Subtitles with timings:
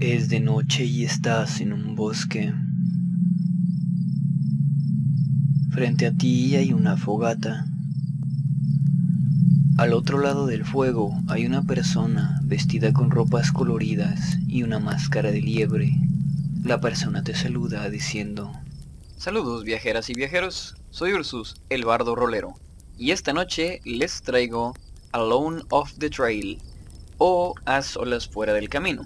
[0.00, 2.54] Es de noche y estás en un bosque.
[5.72, 7.66] Frente a ti hay una fogata.
[9.76, 15.32] Al otro lado del fuego hay una persona vestida con ropas coloridas y una máscara
[15.32, 15.92] de liebre.
[16.64, 18.52] La persona te saluda diciendo,
[19.18, 22.54] Saludos viajeras y viajeros, soy Ursus, el bardo rolero,
[22.96, 24.72] y esta noche les traigo
[25.12, 26.56] Alone of the Trail,
[27.18, 29.04] o A Solas Fuera del Camino,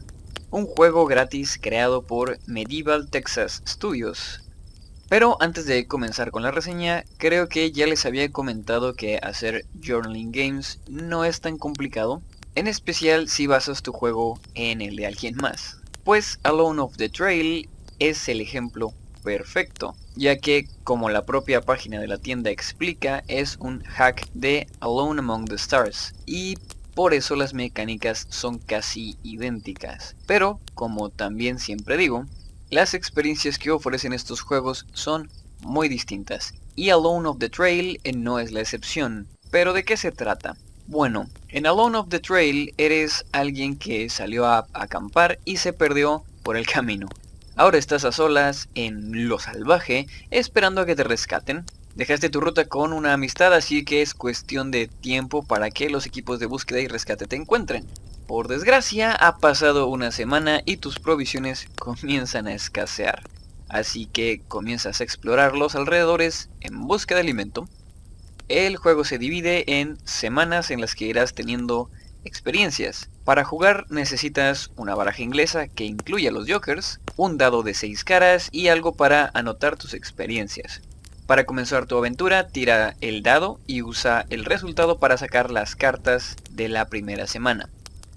[0.55, 4.41] un juego gratis creado por Medieval Texas Studios.
[5.09, 9.67] Pero antes de comenzar con la reseña, creo que ya les había comentado que hacer
[9.85, 12.23] journaling games no es tan complicado,
[12.55, 15.79] en especial si basas tu juego en el de alguien más.
[16.05, 21.99] Pues Alone of the Trail es el ejemplo perfecto, ya que como la propia página
[22.01, 26.59] de la tienda explica, es un hack de Alone Among the Stars y
[26.95, 30.17] por eso las mecánicas son casi idénticas.
[30.27, 32.27] Pero, como también siempre digo,
[32.71, 38.39] las experiencias que ofrecen estos juegos son muy distintas y Alone of the Trail no
[38.39, 39.29] es la excepción.
[39.51, 40.57] Pero ¿de qué se trata?
[40.87, 46.25] Bueno, en Alone of the Trail eres alguien que salió a acampar y se perdió
[46.43, 47.09] por el camino.
[47.57, 51.65] Ahora estás a solas en lo salvaje, esperando a que te rescaten.
[51.95, 56.07] Dejaste tu ruta con una amistad, así que es cuestión de tiempo para que los
[56.07, 57.87] equipos de búsqueda y rescate te encuentren.
[58.27, 63.23] Por desgracia, ha pasado una semana y tus provisiones comienzan a escasear.
[63.69, 67.69] Así que comienzas a explorar los alrededores en busca de alimento.
[68.49, 71.91] El juego se divide en semanas en las que irás teniendo
[72.25, 73.09] experiencias.
[73.23, 78.49] Para jugar necesitas una baraja inglesa que incluya los jokers, un dado de 6 caras
[78.51, 80.83] y algo para anotar tus experiencias.
[81.27, 86.37] Para comenzar tu aventura, tira el dado y usa el resultado para sacar las cartas
[86.51, 87.71] de la primera semana.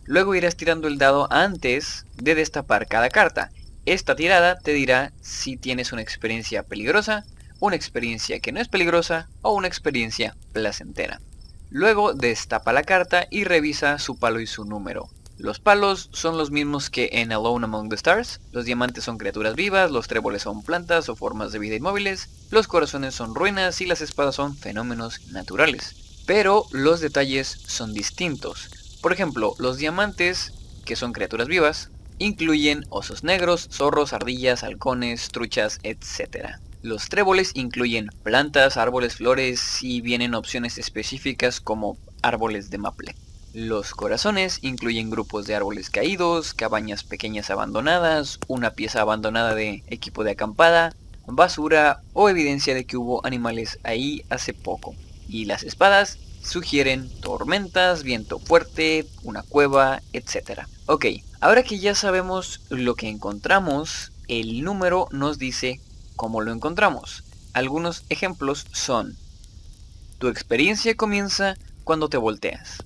[0.04, 3.50] Luego irás tirando el dado antes de destapar cada carta.
[3.86, 7.24] Esta tirada te dirá si tienes una experiencia peligrosa,
[7.62, 11.22] una experiencia que no es peligrosa o una experiencia placentera.
[11.70, 15.10] Luego destapa la carta y revisa su palo y su número.
[15.40, 19.54] Los palos son los mismos que en Alone Among the Stars, los diamantes son criaturas
[19.54, 23.86] vivas, los tréboles son plantas o formas de vida inmóviles, los corazones son ruinas y
[23.86, 26.24] las espadas son fenómenos naturales.
[26.26, 28.70] Pero los detalles son distintos.
[29.00, 30.54] Por ejemplo, los diamantes,
[30.86, 36.56] que son criaturas vivas, incluyen osos negros, zorros, ardillas, halcones, truchas, etc.
[36.82, 43.16] Los tréboles incluyen plantas, árboles, flores y vienen opciones específicas como árboles de maple.
[43.60, 50.24] Los corazones incluyen grupos de árboles caídos, cabañas pequeñas abandonadas, una pieza abandonada de equipo
[50.24, 50.96] de acampada,
[51.26, 54.94] basura o evidencia de que hubo animales ahí hace poco.
[55.28, 60.68] Y las espadas sugieren tormentas, viento fuerte, una cueva, etc.
[60.86, 61.08] Ok,
[61.42, 65.82] ahora que ya sabemos lo que encontramos, el número nos dice
[66.16, 67.24] cómo lo encontramos.
[67.54, 69.18] Algunos ejemplos son,
[70.20, 72.84] tu experiencia comienza cuando te volteas.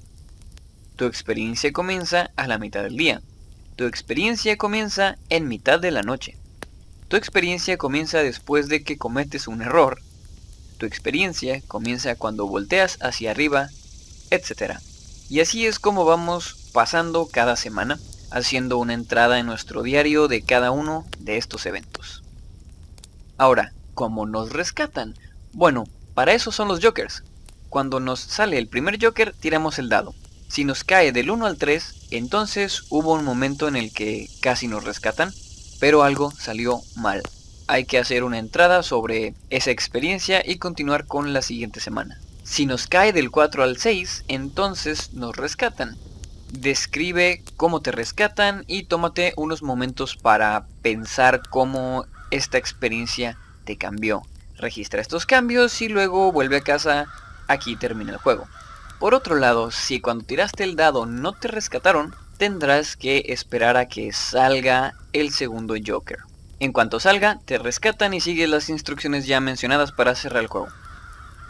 [1.01, 3.23] Tu experiencia comienza a la mitad del día.
[3.75, 6.37] Tu experiencia comienza en mitad de la noche.
[7.07, 9.99] Tu experiencia comienza después de que cometes un error.
[10.77, 13.69] Tu experiencia comienza cuando volteas hacia arriba,
[14.29, 14.73] etc.
[15.27, 17.97] Y así es como vamos pasando cada semana,
[18.29, 22.21] haciendo una entrada en nuestro diario de cada uno de estos eventos.
[23.39, 25.15] Ahora, ¿cómo nos rescatan?
[25.51, 27.23] Bueno, para eso son los jokers.
[27.69, 30.13] Cuando nos sale el primer joker, tiramos el dado.
[30.51, 34.67] Si nos cae del 1 al 3, entonces hubo un momento en el que casi
[34.67, 35.31] nos rescatan,
[35.79, 37.23] pero algo salió mal.
[37.67, 42.19] Hay que hacer una entrada sobre esa experiencia y continuar con la siguiente semana.
[42.43, 45.95] Si nos cae del 4 al 6, entonces nos rescatan.
[46.51, 54.23] Describe cómo te rescatan y tómate unos momentos para pensar cómo esta experiencia te cambió.
[54.57, 57.05] Registra estos cambios y luego vuelve a casa.
[57.47, 58.49] Aquí termina el juego.
[59.01, 63.87] Por otro lado, si cuando tiraste el dado no te rescataron, tendrás que esperar a
[63.87, 66.19] que salga el segundo Joker.
[66.59, 70.67] En cuanto salga, te rescatan y sigues las instrucciones ya mencionadas para cerrar el juego.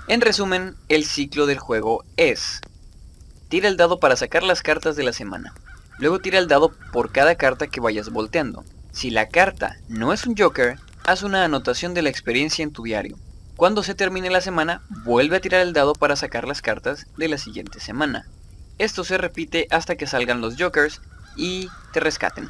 [0.08, 2.62] En resumen, el ciclo del juego es...
[3.50, 5.54] Tira el dado para sacar las cartas de la semana.
[5.98, 8.64] Luego tira el dado por cada carta que vayas volteando.
[8.94, 12.84] Si la carta no es un Joker, haz una anotación de la experiencia en tu
[12.84, 13.18] diario.
[13.62, 17.28] Cuando se termine la semana, vuelve a tirar el dado para sacar las cartas de
[17.28, 18.25] la siguiente semana.
[18.80, 21.00] Esto se repite hasta que salgan los Jokers
[21.36, 22.50] y te rescaten.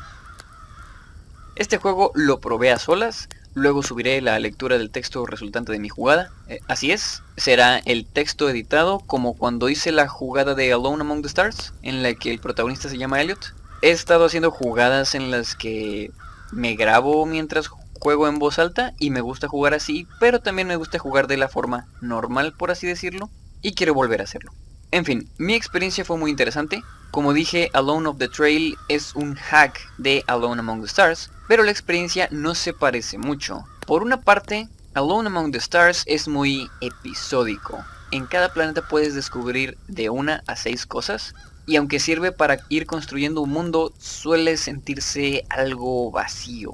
[1.58, 5.90] Este juego lo probé a solas, luego subiré la lectura del texto resultante de mi
[5.90, 6.32] jugada.
[6.48, 11.24] Eh, así es, será el texto editado como cuando hice la jugada de Alone Among
[11.24, 13.54] the Stars, en la que el protagonista se llama Elliot.
[13.82, 16.10] He estado haciendo jugadas en las que
[16.54, 17.68] me grabo mientras
[18.02, 21.38] juego en voz alta y me gusta jugar así, pero también me gusta jugar de
[21.38, 23.30] la forma normal, por así decirlo,
[23.62, 24.52] y quiero volver a hacerlo.
[24.90, 26.82] En fin, mi experiencia fue muy interesante.
[27.12, 31.64] Como dije, Alone of the Trail es un hack de Alone Among the Stars, pero
[31.64, 33.66] la experiencia no se parece mucho.
[33.86, 37.86] Por una parte, Alone Among the Stars es muy episódico.
[38.12, 41.36] En cada planeta puedes descubrir de una a seis cosas,
[41.68, 46.74] y aunque sirve para ir construyendo un mundo, suele sentirse algo vacío,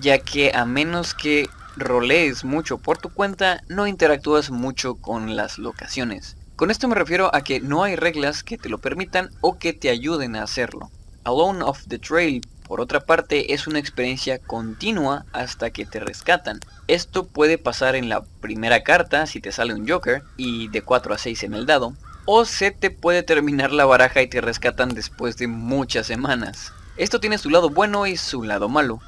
[0.00, 5.58] ya que a menos que rolees mucho por tu cuenta, no interactúas mucho con las
[5.58, 6.36] locaciones.
[6.56, 9.72] Con esto me refiero a que no hay reglas que te lo permitan o que
[9.72, 10.90] te ayuden a hacerlo.
[11.24, 16.60] Alone of the Trail, por otra parte, es una experiencia continua hasta que te rescatan.
[16.88, 21.14] Esto puede pasar en la primera carta si te sale un Joker y de 4
[21.14, 21.94] a 6 en el dado,
[22.24, 26.72] o se te puede terminar la baraja y te rescatan después de muchas semanas.
[26.96, 29.00] Esto tiene su lado bueno y su lado malo.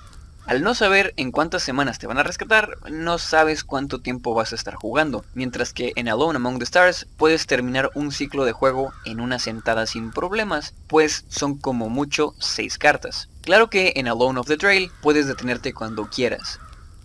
[0.47, 4.53] Al no saber en cuántas semanas te van a rescatar, no sabes cuánto tiempo vas
[4.53, 8.53] a estar jugando, mientras que en Alone Among the Stars puedes terminar un ciclo de
[8.53, 13.31] juego en una sentada sin problemas, pues son como mucho 6 cartas.
[13.41, 16.61] Claro que en Alone of the Trail puedes detenerte cuando quieras.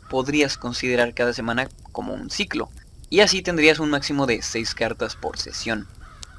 [0.09, 2.67] Podrías considerar cada semana como un ciclo,
[3.09, 5.87] y así tendrías un máximo de 6 cartas por sesión.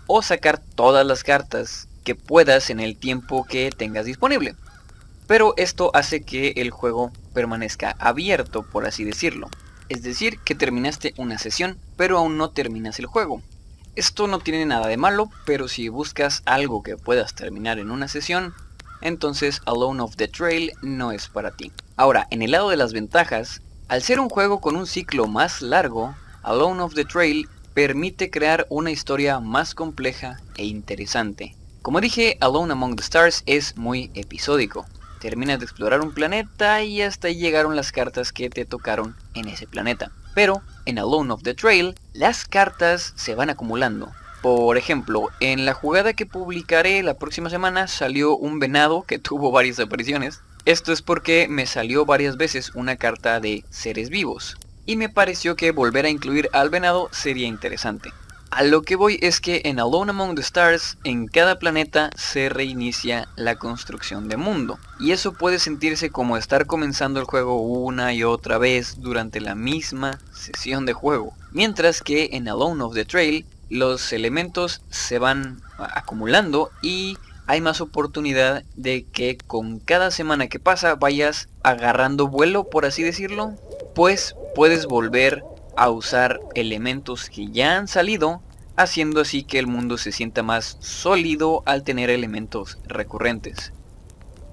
[0.07, 4.55] O sacar todas las cartas que puedas en el tiempo que tengas disponible
[5.31, 9.49] pero esto hace que el juego permanezca abierto, por así decirlo.
[9.89, 13.41] Es decir, que terminaste una sesión, pero aún no terminas el juego.
[13.95, 18.09] Esto no tiene nada de malo, pero si buscas algo que puedas terminar en una
[18.09, 18.55] sesión,
[19.03, 21.71] entonces Alone of the Trail no es para ti.
[21.95, 25.63] Ahora, en el lado de las ventajas, al ser un juego con un ciclo más
[25.63, 26.13] largo,
[26.43, 31.55] Alone of the Trail permite crear una historia más compleja e interesante.
[31.83, 34.89] Como dije, Alone Among the Stars es muy episódico.
[35.21, 39.49] Terminas de explorar un planeta y hasta ahí llegaron las cartas que te tocaron en
[39.49, 40.11] ese planeta.
[40.35, 44.11] Pero en Alone of the Trail, las cartas se van acumulando.
[44.41, 49.51] Por ejemplo, en la jugada que publicaré la próxima semana salió un venado que tuvo
[49.51, 50.41] varias apariciones.
[50.65, 54.57] Esto es porque me salió varias veces una carta de seres vivos.
[54.87, 58.11] Y me pareció que volver a incluir al venado sería interesante.
[58.53, 62.49] A lo que voy es que en Alone Among the Stars, en cada planeta se
[62.49, 64.77] reinicia la construcción de mundo.
[64.99, 69.55] Y eso puede sentirse como estar comenzando el juego una y otra vez durante la
[69.55, 71.33] misma sesión de juego.
[71.53, 77.81] Mientras que en Alone of the Trail, los elementos se van acumulando y hay más
[77.81, 83.55] oportunidad de que con cada semana que pasa vayas agarrando vuelo, por así decirlo.
[83.95, 85.45] Pues puedes volver
[85.81, 88.43] a usar elementos que ya han salido,
[88.77, 93.73] haciendo así que el mundo se sienta más sólido al tener elementos recurrentes.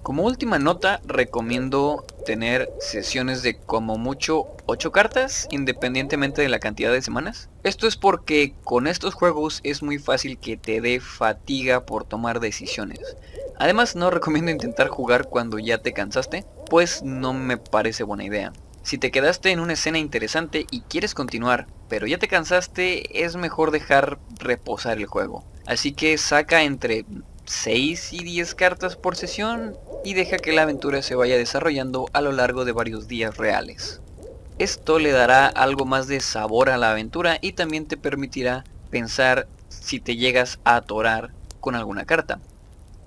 [0.03, 6.93] Como última nota, recomiendo tener sesiones de como mucho 8 cartas, independientemente de la cantidad
[6.93, 7.49] de semanas.
[7.63, 12.39] Esto es porque con estos juegos es muy fácil que te dé fatiga por tomar
[12.39, 13.01] decisiones.
[13.59, 18.53] Además no recomiendo intentar jugar cuando ya te cansaste, pues no me parece buena idea.
[18.87, 23.35] Si te quedaste en una escena interesante y quieres continuar, pero ya te cansaste, es
[23.35, 25.43] mejor dejar reposar el juego.
[25.65, 27.03] Así que saca entre
[27.43, 29.75] 6 y 10 cartas por sesión
[30.05, 33.99] y deja que la aventura se vaya desarrollando a lo largo de varios días reales.
[34.57, 39.49] Esto le dará algo más de sabor a la aventura y también te permitirá pensar
[39.67, 42.39] si te llegas a atorar con alguna carta.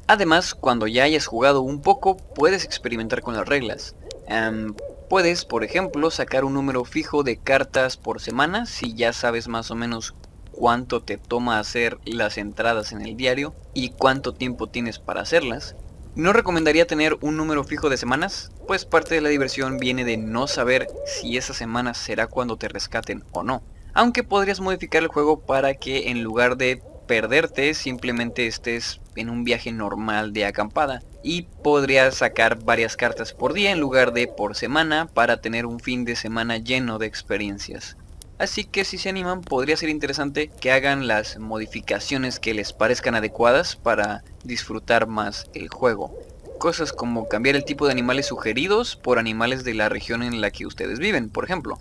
[0.09, 3.95] Además, cuando ya hayas jugado un poco, puedes experimentar con las reglas.
[4.27, 4.75] Em,
[5.11, 9.73] Puedes, por ejemplo, sacar un número fijo de cartas por semana si ya sabes más
[9.73, 10.15] o menos
[10.53, 15.75] cuánto te toma hacer las entradas en el diario y cuánto tiempo tienes para hacerlas.
[16.15, 20.17] No recomendaría tener un número fijo de semanas, pues parte de la diversión viene de
[20.17, 23.65] no saber si esa semana será cuando te rescaten o no.
[23.95, 29.43] Aunque podrías modificar el juego para que en lugar de perderte simplemente estés en un
[29.43, 34.55] viaje normal de acampada y podrías sacar varias cartas por día en lugar de por
[34.55, 37.97] semana para tener un fin de semana lleno de experiencias.
[38.39, 43.17] Así que si se animan podría ser interesante que hagan las modificaciones que les parezcan
[43.17, 46.17] adecuadas para disfrutar más el juego.
[46.61, 50.53] Cosas como cambiar el tipo de animales sugeridos por animales de la región en la
[50.53, 51.81] que ustedes viven, por ejemplo.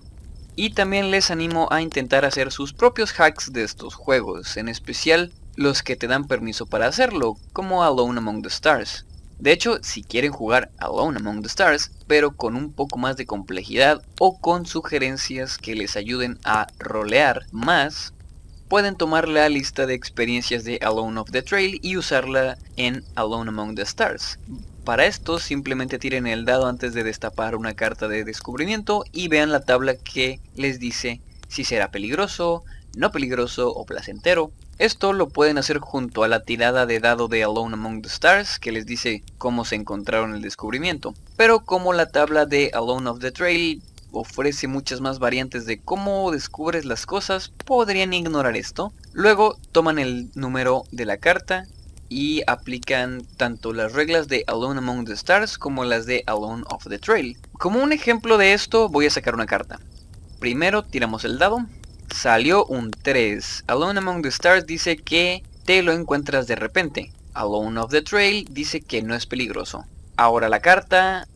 [0.62, 5.32] Y también les animo a intentar hacer sus propios hacks de estos juegos, en especial
[5.56, 9.06] los que te dan permiso para hacerlo, como Alone Among the Stars.
[9.40, 13.26] De hecho, si quieren jugar Alone Among the Stars, pero con un poco más de
[13.26, 18.14] complejidad o con sugerencias que les ayuden a rolear más,
[18.68, 23.48] pueden tomar la lista de experiencias de Alone of the Trail y usarla en Alone
[23.48, 24.38] Among the Stars.
[24.84, 29.52] Para esto simplemente tiren el dado antes de destapar una carta de descubrimiento y vean
[29.52, 32.64] la tabla que les dice si será peligroso,
[32.96, 34.52] no peligroso o placentero.
[34.78, 38.60] Esto lo pueden hacer junto a la tirada de dado de Alone Among the Stars
[38.60, 41.14] que les dice cómo se encontraron el descubrimiento.
[41.36, 46.32] Pero como la tabla de Alone of the Trail ofrece muchas más variantes de cómo
[46.32, 48.94] descubres las cosas, podrían ignorar esto.
[49.12, 51.66] Luego toman el número de la carta
[52.10, 56.88] y aplican tanto las reglas de Alone Among the Stars como las de Alone of
[56.90, 57.38] the Trail.
[57.54, 59.80] Como un ejemplo de esto voy a sacar una carta.
[60.40, 61.66] Primero tiramos el dado.
[62.14, 63.66] Salió un 3.
[63.68, 67.14] Alone Among the Stars dice que te lo encuentras de repente.
[67.36, 69.86] Alone of the Trail dice que no es peligroso.
[70.18, 71.28] Ahora la carta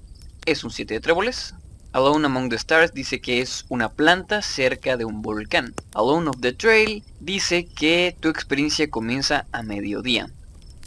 [0.46, 1.54] es un 7 de tréboles.
[1.92, 5.76] Alone Among the Stars dice que es una planta cerca de un volcán.
[5.94, 10.32] Alone of the Trail dice que tu experiencia comienza a mediodía.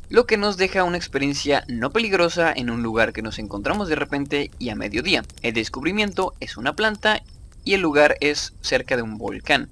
[0.08, 3.96] Lo que nos deja una experiencia no peligrosa en un lugar que nos encontramos de
[3.96, 5.25] repente y a mediodía.
[5.42, 7.22] El descubrimiento es una planta
[7.64, 9.68] y el lugar es cerca de un volcán.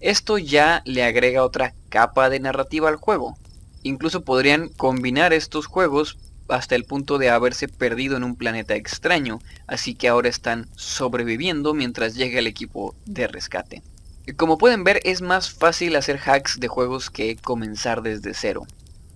[0.00, 3.38] Esto ya le agrega otra capa de narrativa al juego.
[3.84, 9.38] Incluso podrían combinar estos juegos hasta el punto de haberse perdido en un planeta extraño,
[9.68, 13.84] así que ahora están sobreviviendo mientras llega el equipo de rescate.
[14.36, 18.66] Como pueden ver es más fácil hacer hacks de juegos que comenzar desde cero.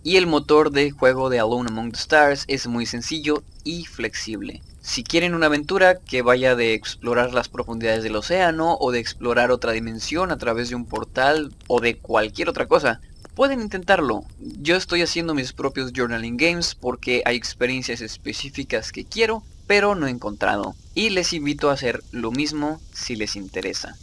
[0.06, 4.60] Y el motor de juego de Alone Among the Stars es muy sencillo y flexible.
[4.82, 9.50] Si quieren una aventura que vaya de explorar las profundidades del océano o de explorar
[9.50, 13.00] otra dimensión a través de un portal o de cualquier otra cosa,
[13.34, 14.24] pueden intentarlo.
[14.38, 20.06] Yo estoy haciendo mis propios journaling games porque hay experiencias específicas que quiero, pero no
[20.06, 20.74] he encontrado.
[20.94, 23.96] Y les invito a hacer lo mismo si les interesa.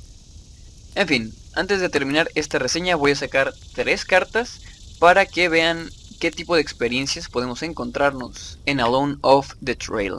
[0.96, 4.62] En fin, antes de terminar esta reseña voy a sacar tres cartas
[5.01, 5.89] para que vean
[6.20, 10.17] qué tipo de experiencias podemos encontrarnos en Alone of the Trail.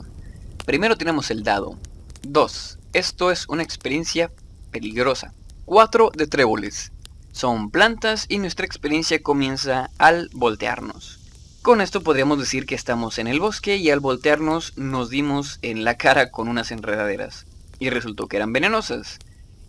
[0.66, 1.78] Primero tenemos el dado.
[2.22, 2.78] 2.
[2.92, 4.32] Esto es una experiencia
[4.72, 5.34] peligrosa.
[5.66, 6.90] 4 de tréboles
[7.30, 11.20] son plantas y nuestra experiencia comienza al voltearnos.
[11.62, 15.84] Con esto podríamos decir que estamos en el bosque y al voltearnos nos dimos en
[15.84, 17.46] la cara con unas enredaderas.
[17.78, 19.20] Y resultó que eran venenosas.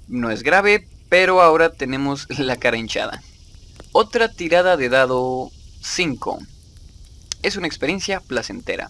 [0.08, 3.22] No es grave, pero ahora tenemos la cara hinchada.
[3.96, 6.40] Otra tirada de dado 5.
[7.44, 8.90] Es una experiencia placentera.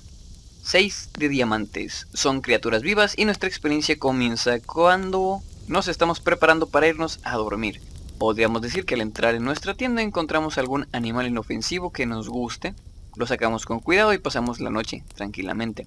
[0.64, 2.08] 6 de diamantes.
[2.14, 7.82] Son criaturas vivas y nuestra experiencia comienza cuando nos estamos preparando para irnos a dormir.
[8.18, 12.74] Podríamos decir que al entrar en nuestra tienda encontramos algún animal inofensivo que nos guste,
[13.18, 15.86] lo sacamos con cuidado y pasamos la noche tranquilamente.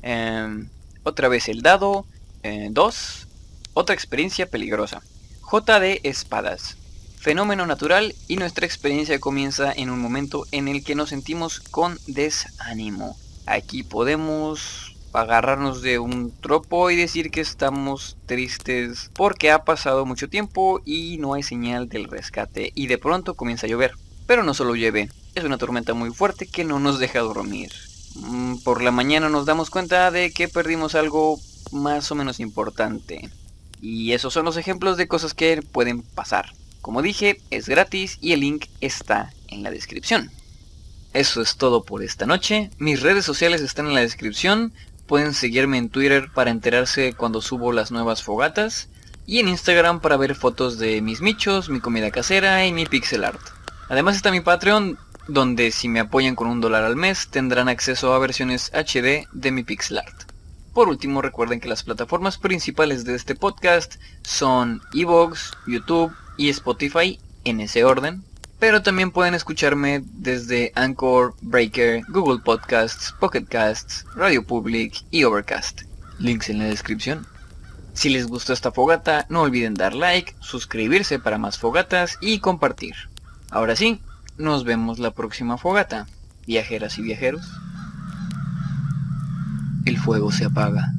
[0.00, 0.68] Em,
[1.02, 2.06] otra vez el dado
[2.44, 3.26] 2, eh,
[3.74, 5.02] otra experiencia peligrosa.
[5.40, 6.76] J de espadas.
[7.24, 11.98] Fenómeno natural y nuestra experiencia comienza en un momento en el que nos sentimos con
[12.06, 13.16] desánimo.
[13.46, 20.28] Aquí podemos agarrarnos de un tropo y decir que estamos tristes porque ha pasado mucho
[20.28, 23.92] tiempo y no hay señal del rescate y de pronto comienza a llover.
[24.26, 27.72] Pero no solo llueve, es una tormenta muy fuerte que no nos deja dormir.
[28.16, 31.40] Mm, por la mañana nos damos cuenta de que perdimos algo
[31.72, 33.30] más o menos importante.
[33.80, 36.52] Y esos son los ejemplos de cosas que pueden pasar.
[36.84, 40.30] Como dije, es gratis y el link está en la descripción.
[41.14, 42.68] Eso es todo por esta noche.
[42.76, 44.70] Mis redes sociales están en la descripción.
[45.06, 48.90] Pueden seguirme en Twitter para enterarse cuando subo las nuevas fogatas.
[49.24, 53.24] Y en Instagram para ver fotos de mis michos, mi comida casera y mi pixel
[53.24, 53.40] art.
[53.88, 58.12] Además está mi Patreon, donde si me apoyan con un dólar al mes tendrán acceso
[58.12, 60.30] a versiones HD de mi pixel art.
[60.74, 67.18] Por último recuerden que las plataformas principales de este podcast son Evox, YouTube y Spotify
[67.44, 68.24] en ese orden
[68.64, 75.82] pero también pueden escucharme desde Anchor, Breaker, Google Podcasts, Pocket Casts, Radio Public y Overcast.
[76.18, 77.26] Links en la descripción.
[77.92, 82.94] Si les gustó esta fogata, no olviden dar like, suscribirse para más fogatas y compartir.
[83.50, 84.00] Ahora sí,
[84.38, 86.06] nos vemos la próxima fogata.
[86.46, 87.46] Viajeras y viajeros.
[89.84, 90.90] El fuego se apaga.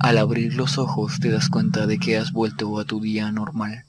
[0.00, 3.84] Al abrir los ojos te das cuenta de que has vuelto a tu día normal.